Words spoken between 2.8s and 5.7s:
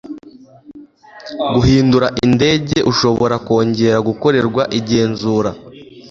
ushobora kongera gukorerwa igenzurwa